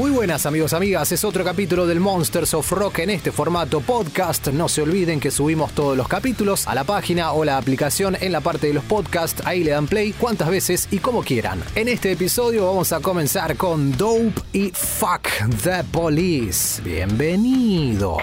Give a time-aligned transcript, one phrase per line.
[0.00, 4.48] Muy buenas amigos, amigas, es otro capítulo del Monsters of Rock en este formato podcast.
[4.48, 8.32] No se olviden que subimos todos los capítulos a la página o la aplicación en
[8.32, 9.42] la parte de los podcasts.
[9.44, 11.62] Ahí le dan play cuantas veces y como quieran.
[11.74, 15.28] En este episodio vamos a comenzar con Dope y Fuck
[15.64, 16.80] the Police.
[16.80, 18.22] Bienvenidos.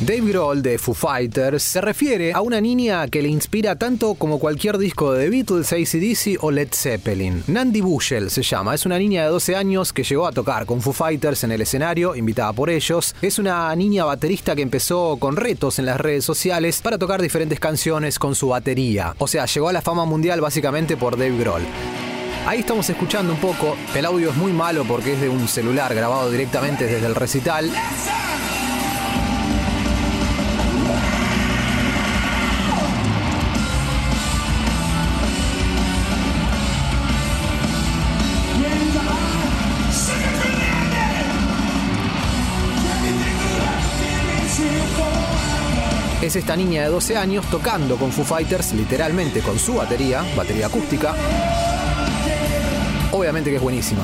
[0.00, 4.38] Dave Grohl de Foo Fighters se refiere a una niña que le inspira tanto como
[4.38, 7.42] cualquier disco de The Beatles, ACDC o Led Zeppelin.
[7.48, 10.82] Nandi Bushell se llama, es una niña de 12 años que llegó a tocar con
[10.82, 13.14] Foo Fighters en el escenario, invitada por ellos.
[13.22, 17.58] Es una niña baterista que empezó con retos en las redes sociales para tocar diferentes
[17.58, 19.16] canciones con su batería.
[19.18, 21.62] O sea, llegó a la fama mundial básicamente por Dave Grohl.
[22.48, 23.76] Ahí estamos escuchando un poco.
[23.94, 27.70] El audio es muy malo porque es de un celular grabado directamente desde el recital.
[46.22, 50.66] es esta niña de 12 años tocando con Foo Fighters, literalmente con su batería, batería
[50.66, 51.14] acústica.
[53.12, 54.02] Obviamente que es buenísima.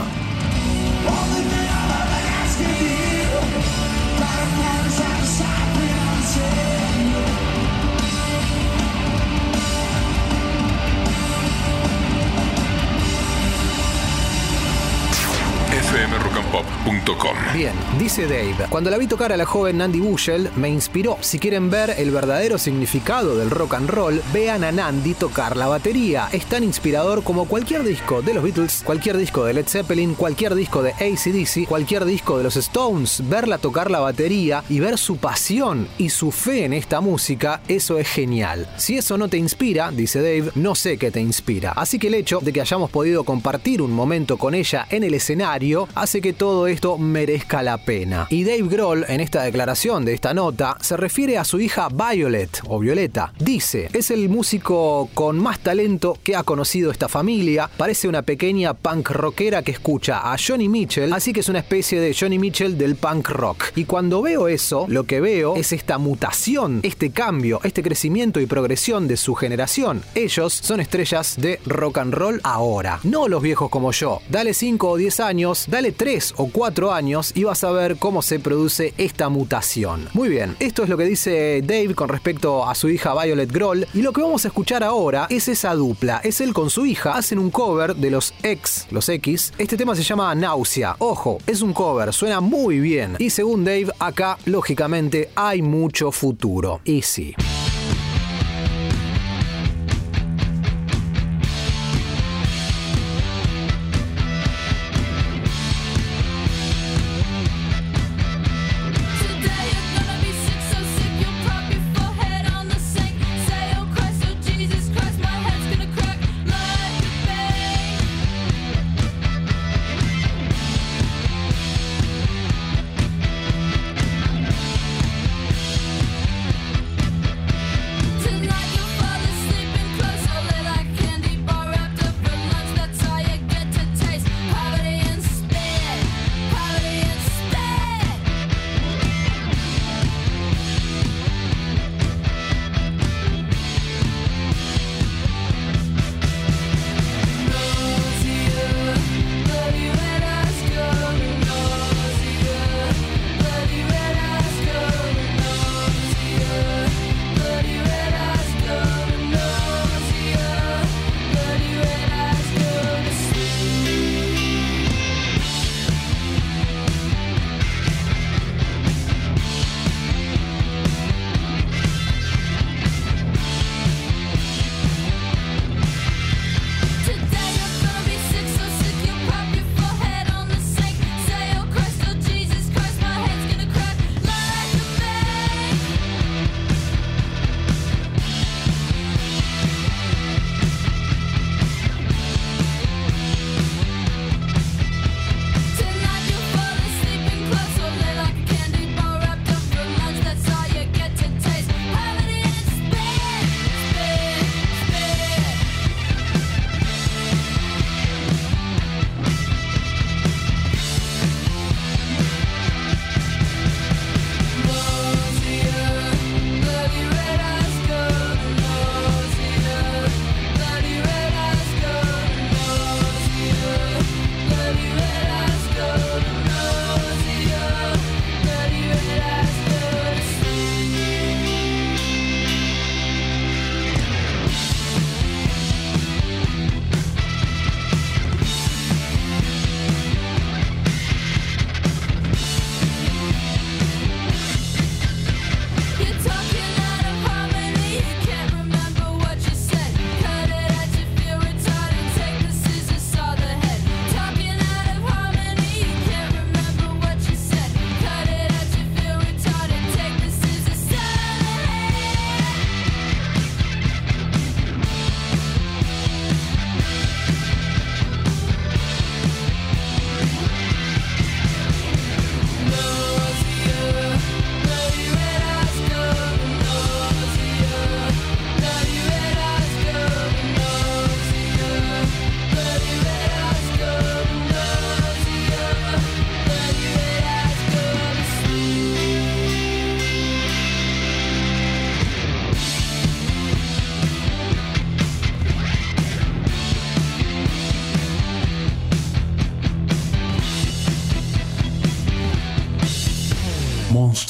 [17.54, 21.18] Bien, dice Dave, cuando la vi tocar a la joven Nandy Bushell, me inspiró.
[21.20, 25.68] Si quieren ver el verdadero significado del rock and roll, vean a Nandy tocar la
[25.68, 26.28] batería.
[26.32, 30.56] Es tan inspirador como cualquier disco de los Beatles, cualquier disco de Led Zeppelin, cualquier
[30.56, 33.22] disco de ACDC, cualquier disco de los Stones.
[33.28, 38.00] Verla tocar la batería y ver su pasión y su fe en esta música, eso
[38.00, 38.68] es genial.
[38.78, 41.70] Si eso no te inspira, dice Dave, no sé qué te inspira.
[41.70, 45.14] Así que el hecho de que hayamos podido compartir un momento con ella en el
[45.14, 47.43] escenario hace que todo esto merezca
[47.84, 48.26] pena.
[48.30, 52.60] Y Dave Grohl, en esta declaración de esta nota, se refiere a su hija Violet,
[52.68, 53.32] o Violeta.
[53.38, 58.74] Dice, es el músico con más talento que ha conocido esta familia, parece una pequeña
[58.74, 62.76] punk rockera que escucha a Johnny Mitchell, así que es una especie de Johnny Mitchell
[62.76, 63.64] del punk rock.
[63.76, 68.46] Y cuando veo eso, lo que veo es esta mutación, este cambio, este crecimiento y
[68.46, 70.02] progresión de su generación.
[70.14, 74.20] Ellos son estrellas de rock and roll ahora, no los viejos como yo.
[74.28, 78.22] Dale 5 o 10 años, dale 3 o 4 años y vas a ver cómo
[78.22, 80.08] se produce esta mutación.
[80.12, 83.86] Muy bien, esto es lo que dice Dave con respecto a su hija Violet Grohl
[83.92, 86.20] y lo que vamos a escuchar ahora es esa dupla.
[86.24, 89.52] Es él con su hija, hacen un cover de los X, los X.
[89.58, 90.96] Este tema se llama Náusea.
[90.98, 93.16] Ojo, es un cover, suena muy bien.
[93.18, 96.80] Y según Dave, acá lógicamente hay mucho futuro.
[96.84, 97.02] Y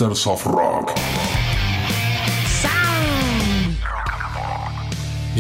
[0.01, 1.14] Monsters of Rock.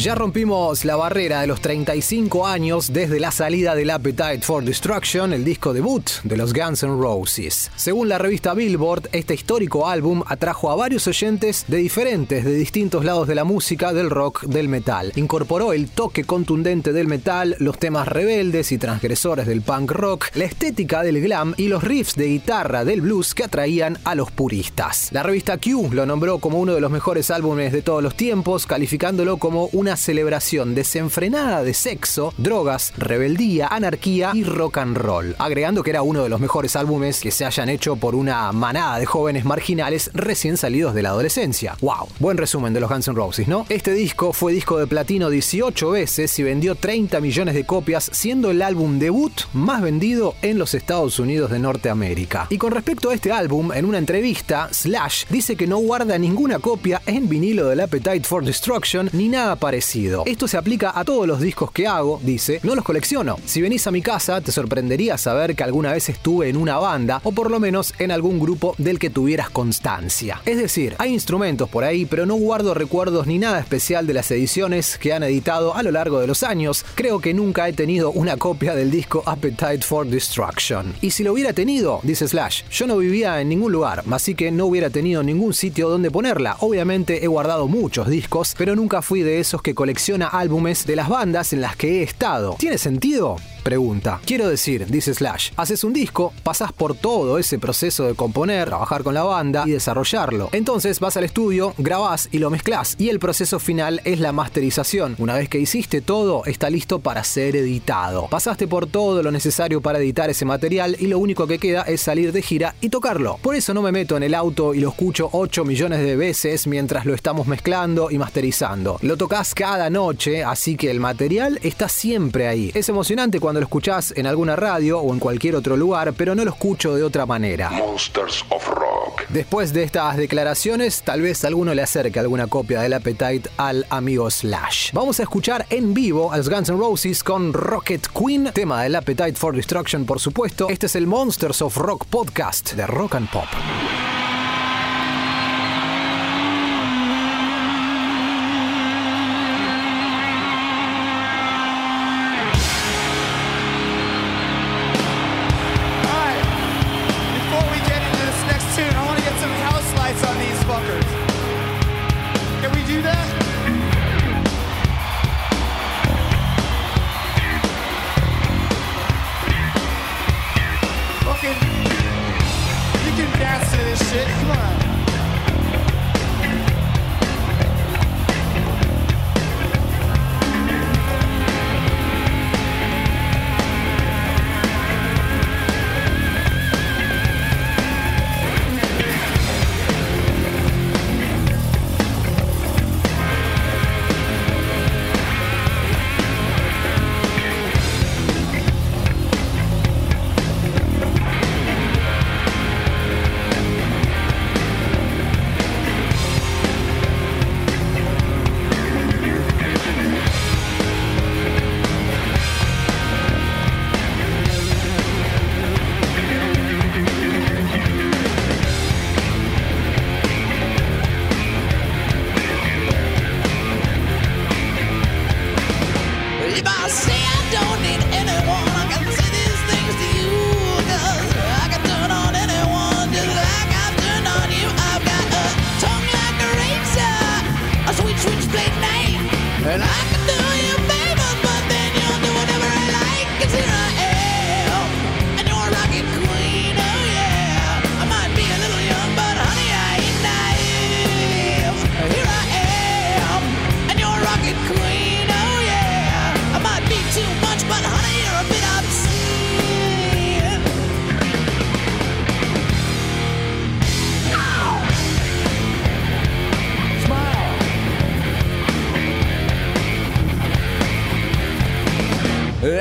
[0.04, 5.32] Ya rompimos la barrera de los 35 años desde la salida del Appetite for Destruction,
[5.32, 7.70] el disco debut de los Guns N' Roses.
[7.74, 13.02] Según la revista Billboard, este histórico álbum atrajo a varios oyentes de diferentes, de distintos
[13.02, 15.10] lados de la música, del rock, del metal.
[15.16, 20.44] Incorporó el toque contundente del metal, los temas rebeldes y transgresores del punk rock, la
[20.44, 25.08] estética del glam y los riffs de guitarra del blues que atraían a los puristas.
[25.12, 28.66] La revista Q lo nombró como uno de los mejores álbumes de todos los tiempos,
[28.66, 35.82] calificándolo como una celebración desenfrenada de sexo, drogas, rebeldía, anarquía y rock and roll, agregando
[35.82, 39.06] que era uno de los mejores álbumes que se hayan hecho por una manada de
[39.06, 41.76] jóvenes marginales recién salidos de la adolescencia.
[41.80, 42.08] ¡Wow!
[42.18, 43.66] Buen resumen de los Guns N' Roses, ¿no?
[43.68, 48.50] Este disco fue disco de platino 18 veces y vendió 30 millones de copias, siendo
[48.50, 52.46] el álbum debut más vendido en los Estados Unidos de Norteamérica.
[52.50, 56.58] Y con respecto a este álbum, en una entrevista, Slash dice que no guarda ninguna
[56.58, 59.83] copia en vinilo del Appetite for Destruction ni nada parecido.
[60.26, 63.38] Esto se aplica a todos los discos que hago, dice, no los colecciono.
[63.44, 67.20] Si venís a mi casa, te sorprendería saber que alguna vez estuve en una banda
[67.22, 70.40] o por lo menos en algún grupo del que tuvieras constancia.
[70.46, 74.30] Es decir, hay instrumentos por ahí, pero no guardo recuerdos ni nada especial de las
[74.30, 76.84] ediciones que han editado a lo largo de los años.
[76.94, 80.94] Creo que nunca he tenido una copia del disco Appetite for Destruction.
[81.00, 84.50] Y si lo hubiera tenido, dice Slash, yo no vivía en ningún lugar, así que
[84.50, 86.56] no hubiera tenido ningún sitio donde ponerla.
[86.60, 91.08] Obviamente he guardado muchos discos, pero nunca fui de esos que colecciona álbumes de las
[91.08, 92.56] bandas en las que he estado.
[92.58, 93.36] ¿Tiene sentido?
[93.64, 94.20] Pregunta.
[94.26, 99.02] Quiero decir, dice Slash, haces un disco, pasás por todo ese proceso de componer, trabajar
[99.02, 100.50] con la banda y desarrollarlo.
[100.52, 102.94] Entonces vas al estudio, grabás y lo mezclás.
[102.98, 105.16] Y el proceso final es la masterización.
[105.18, 108.28] Una vez que hiciste todo, está listo para ser editado.
[108.28, 112.02] Pasaste por todo lo necesario para editar ese material y lo único que queda es
[112.02, 113.38] salir de gira y tocarlo.
[113.40, 116.66] Por eso no me meto en el auto y lo escucho 8 millones de veces
[116.66, 118.98] mientras lo estamos mezclando y masterizando.
[119.00, 122.70] Lo tocas cada noche, así que el material está siempre ahí.
[122.74, 126.44] Es emocionante cuando lo escuchás en alguna radio o en cualquier otro lugar, pero no
[126.44, 127.70] lo escucho de otra manera.
[127.70, 129.22] Monsters of Rock.
[129.28, 134.30] Después de estas declaraciones, tal vez alguno le acerque alguna copia del Appetite al amigo
[134.30, 134.92] Slash.
[134.92, 138.96] Vamos a escuchar en vivo a los Guns N' Roses con Rocket Queen, tema del
[138.96, 140.68] Appetite for Destruction, por supuesto.
[140.68, 143.46] Este es el Monsters of Rock podcast de Rock and Pop.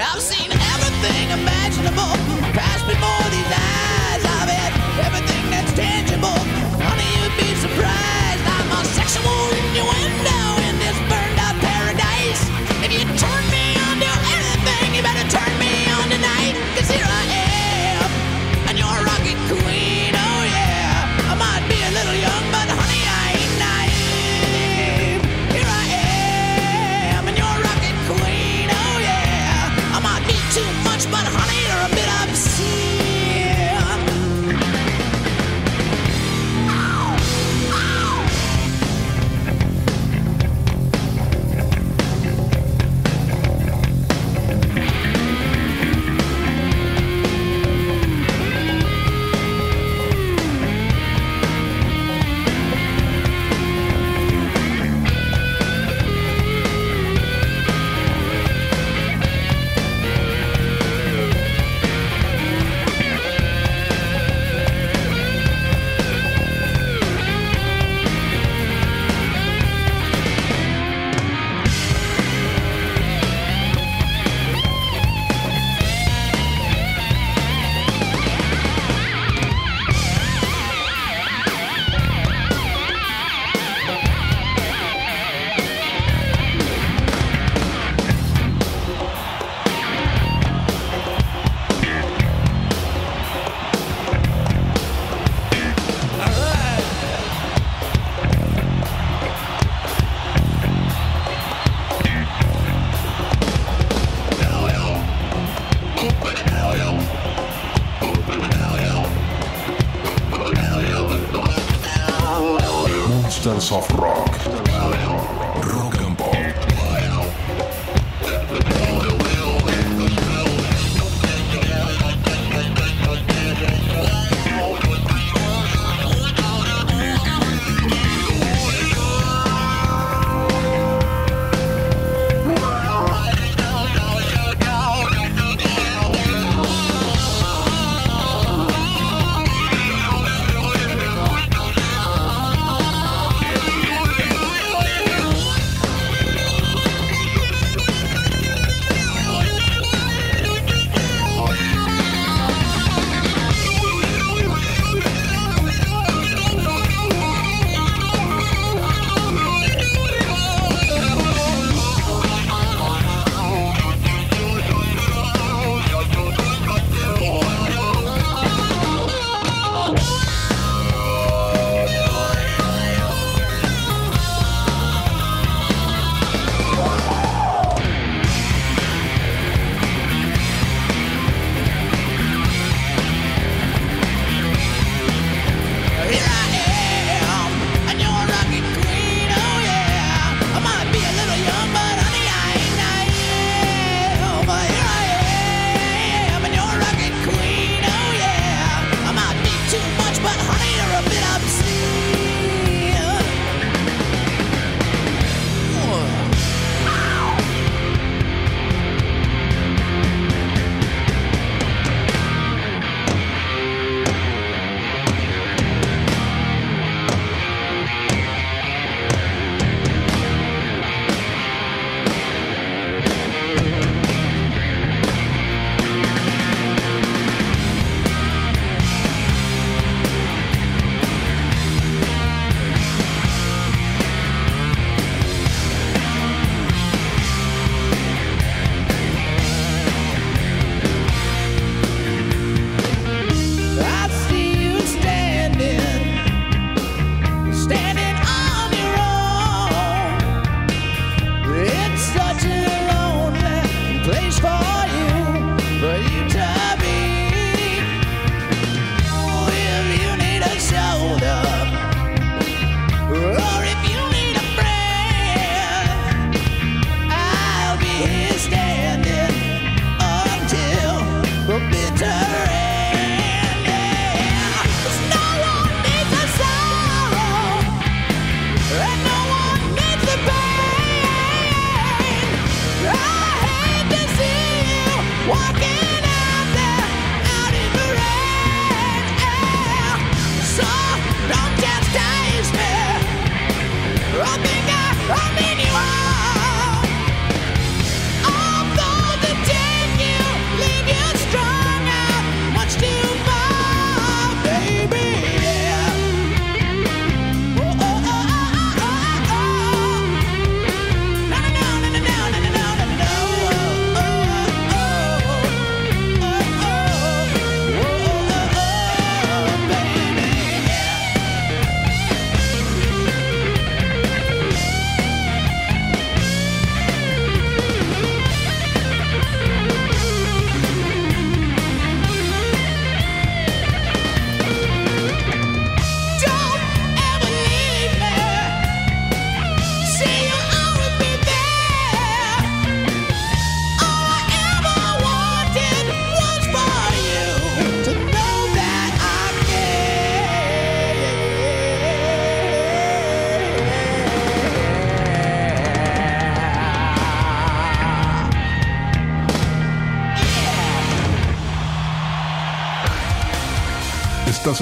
[0.03, 0.32] Wraps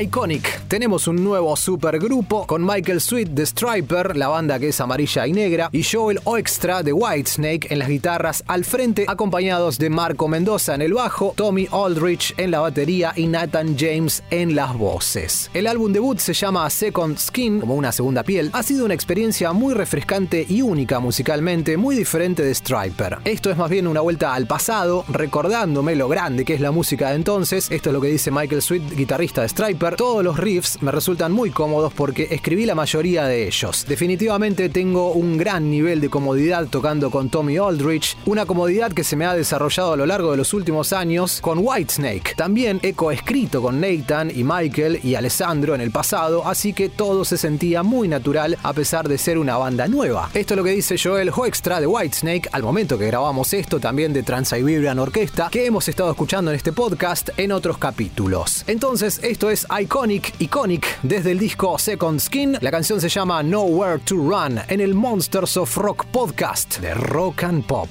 [0.00, 0.62] Iconic.
[0.66, 5.32] Tenemos un nuevo supergrupo con Michael Sweet de Striper, la banda que es amarilla y
[5.32, 10.74] negra, y Joel Oextra de Whitesnake en las guitarras al frente, acompañados de Marco Mendoza
[10.74, 15.48] en el bajo, Tommy Aldrich en la batería y Nathan James en las voces.
[15.54, 18.50] El álbum debut se llama Second Skin, como una segunda piel.
[18.52, 23.18] Ha sido una experiencia muy refrescante y única musicalmente, muy diferente de Striper.
[23.24, 27.10] Esto es más bien una vuelta al pasado, recordándome lo grande que es la música
[27.10, 27.70] de entonces.
[27.70, 29.83] Esto es lo que dice Michael Sweet, guitarrista de Striper.
[29.92, 33.84] Todos los riffs me resultan muy cómodos porque escribí la mayoría de ellos.
[33.86, 39.16] Definitivamente tengo un gran nivel de comodidad tocando con Tommy Aldrich, una comodidad que se
[39.16, 42.34] me ha desarrollado a lo largo de los últimos años con Whitesnake.
[42.36, 47.24] También he coescrito con Nathan y Michael y Alessandro en el pasado, así que todo
[47.24, 50.30] se sentía muy natural a pesar de ser una banda nueva.
[50.34, 54.12] Esto es lo que dice Joel Hoekstra de Whitesnake al momento que grabamos esto, también
[54.12, 58.64] de Trans-Siberian Orquesta, que hemos estado escuchando en este podcast en otros capítulos.
[58.66, 62.58] Entonces, esto es Iconic, Iconic, desde el disco Second Skin.
[62.60, 67.42] La canción se llama Nowhere to Run en el Monsters of Rock podcast de Rock
[67.42, 67.88] and Pop.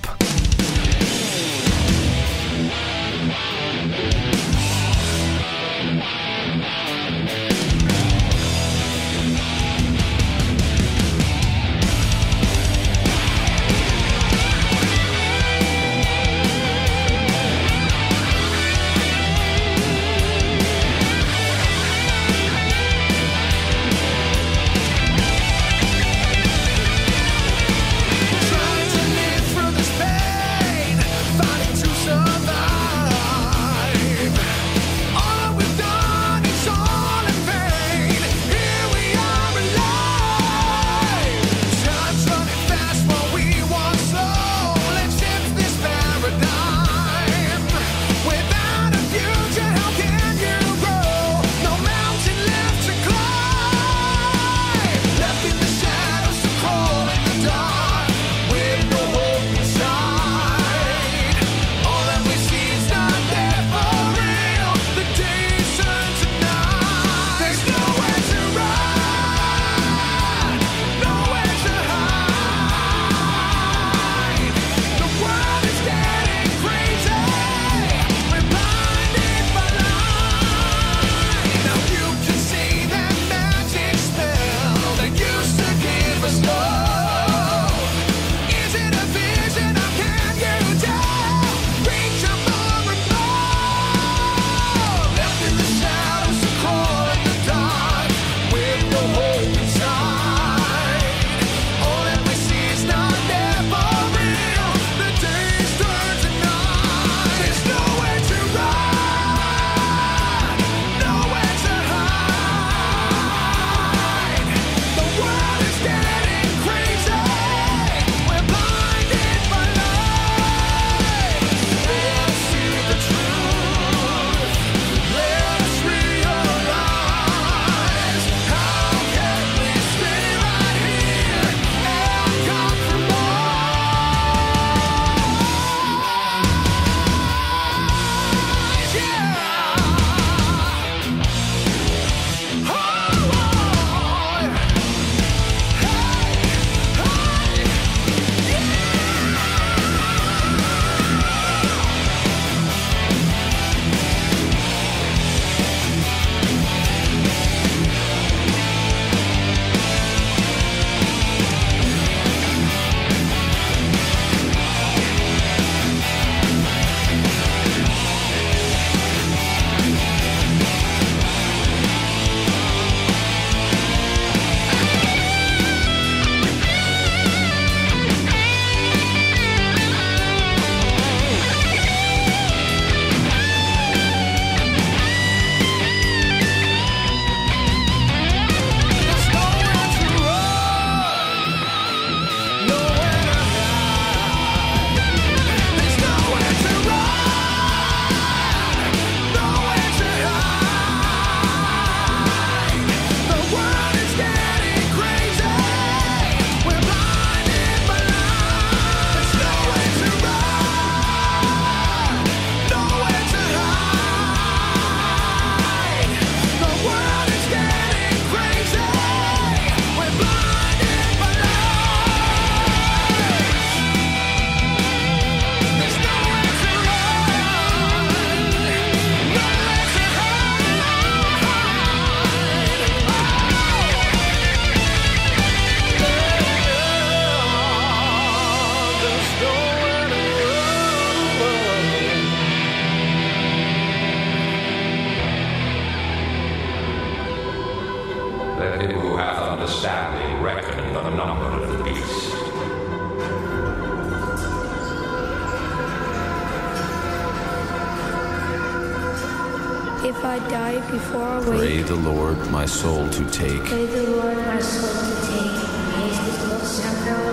[263.34, 263.66] Take.
[263.66, 265.58] pray the Lord my soul to take.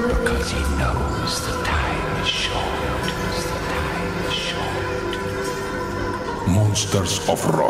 [0.09, 3.05] Because he knows the time is short.
[3.51, 5.13] The time is short.
[6.49, 7.70] Monsters of Rock.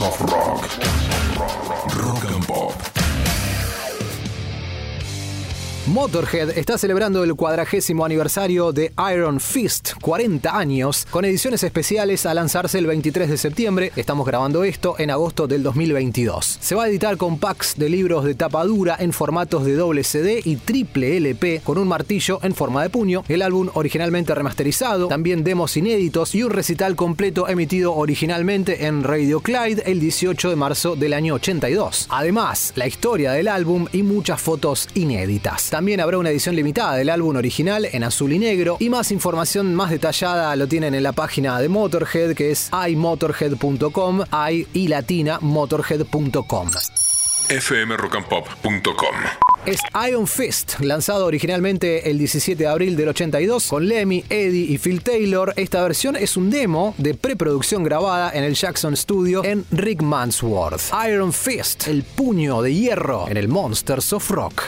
[0.00, 0.68] Rock.
[1.96, 2.72] Rock and Pop.
[5.88, 12.32] Motorhead está celebrando el cuadragésimo aniversario de Iron Fist, 40 años, con ediciones especiales a
[12.32, 13.92] lanzarse el 23 de septiembre.
[13.94, 16.56] Estamos grabando esto en agosto del 2022.
[16.62, 20.04] Se va a editar con packs de libros de tapa dura en formatos de doble
[20.04, 25.08] CD y triple LP con un martillo en forma de puño, el álbum originalmente remasterizado,
[25.08, 30.56] también demos inéditos y un recital completo emitido originalmente en Radio Clyde el 18 de
[30.56, 32.06] marzo del año 82.
[32.08, 35.68] Además, la historia del álbum y muchas fotos inéditas.
[35.68, 39.74] También habrá una edición limitada del álbum original en azul y negro y más información
[39.74, 45.38] más detallada lo tienen en la página de Motorhead que es iMotorhead.com, i y latina
[45.40, 46.70] motorhead.com.
[47.48, 49.14] fmrockandpop.com.
[49.66, 54.78] Es Iron Fist, lanzado originalmente el 17 de abril del 82 con Lemmy, Eddie y
[54.78, 55.52] Phil Taylor.
[55.56, 60.92] Esta versión es un demo de preproducción grabada en el Jackson Studio en Rick Mansworth.
[61.08, 64.62] Iron Fist, el puño de hierro en el Monsters of Rock.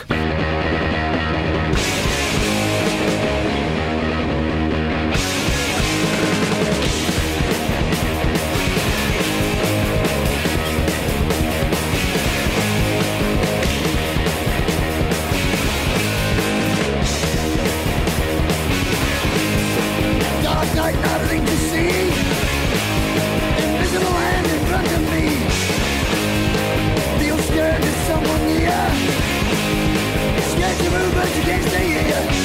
[30.91, 32.40] movement against the year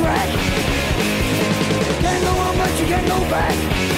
[0.00, 0.28] track.
[2.00, 3.89] Can't go on, but you can't go back.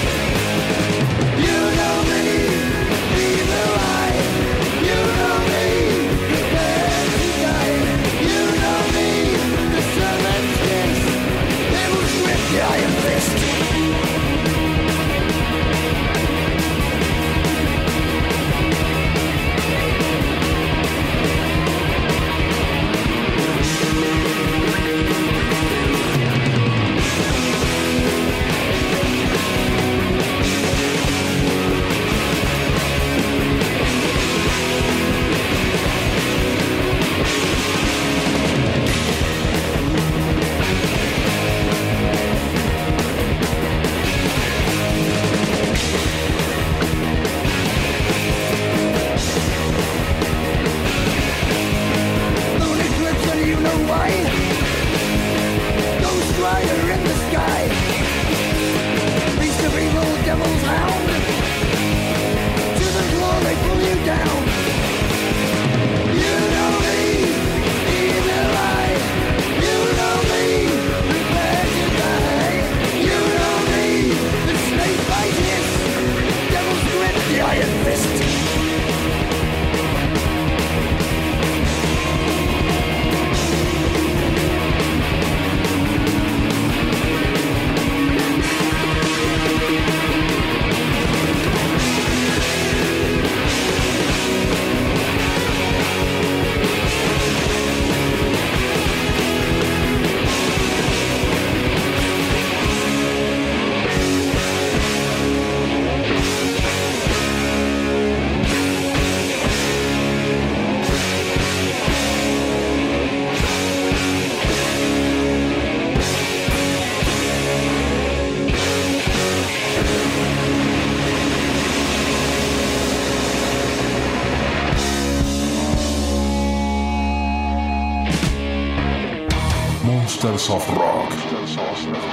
[130.23, 131.11] Monsters of Rock.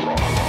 [0.03, 0.48] Rock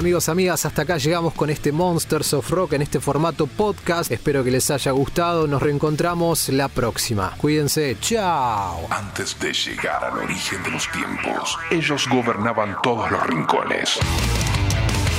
[0.00, 4.10] amigos, amigas, hasta acá llegamos con este Monsters of Rock en este formato podcast.
[4.10, 5.46] Espero que les haya gustado.
[5.46, 7.34] Nos reencontramos la próxima.
[7.36, 7.98] Cuídense.
[8.00, 8.86] Chao.
[8.88, 13.98] Antes de llegar al origen de los tiempos, ellos gobernaban todos los rincones.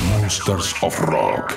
[0.09, 1.53] Monsters of Rock.